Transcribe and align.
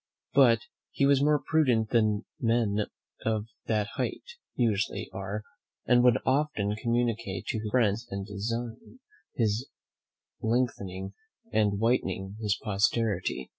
But 0.33 0.61
he 0.89 1.05
was 1.05 1.21
more 1.21 1.39
prudent 1.39 1.91
than 1.91 2.25
men 2.39 2.87
of 3.23 3.45
that 3.67 3.85
height 3.97 4.23
usually 4.55 5.07
are, 5.13 5.43
and 5.85 6.03
would 6.03 6.17
often 6.25 6.75
communicate 6.75 7.45
to 7.49 7.59
his 7.59 7.69
friends 7.69 8.07
his 8.11 8.27
design 8.27 8.99
of 9.37 9.49
lengthening 10.49 11.13
and 11.53 11.77
whitening 11.77 12.35
his 12.39 12.57
posterity. 12.63 13.49